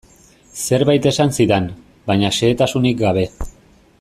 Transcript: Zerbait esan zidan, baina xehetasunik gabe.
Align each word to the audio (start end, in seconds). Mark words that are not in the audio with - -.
Zerbait 0.67 1.05
esan 1.09 1.33
zidan, 1.35 1.69
baina 2.09 2.33
xehetasunik 2.39 2.99
gabe. 3.07 3.29